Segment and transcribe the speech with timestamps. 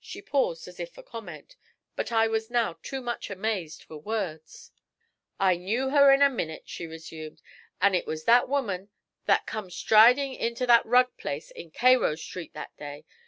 [0.00, 1.54] She paused as if for comment,
[1.94, 4.72] but I was now too much amazed for words.
[5.38, 7.40] 'I knew her in a minit,' she resumed,
[7.80, 8.90] 'an' it was that woman
[9.26, 13.04] that come stridin' into that rug place in Cayrow Street that day.